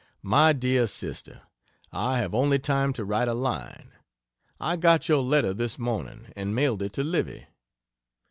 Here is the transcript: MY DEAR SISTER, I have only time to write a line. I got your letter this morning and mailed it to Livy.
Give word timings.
MY 0.23 0.53
DEAR 0.53 0.87
SISTER, 0.87 1.43
I 1.91 2.17
have 2.17 2.33
only 2.33 2.57
time 2.57 2.91
to 2.93 3.05
write 3.05 3.27
a 3.27 3.35
line. 3.35 3.91
I 4.59 4.75
got 4.75 5.07
your 5.07 5.21
letter 5.21 5.53
this 5.53 5.77
morning 5.77 6.33
and 6.35 6.55
mailed 6.55 6.81
it 6.81 6.93
to 6.93 7.03
Livy. 7.03 7.45